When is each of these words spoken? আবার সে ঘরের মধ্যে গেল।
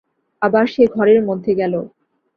আবার 0.41 0.65
সে 0.67 0.83
ঘরের 0.87 1.19
মধ্যে 1.25 1.51
গেল। 1.55 1.73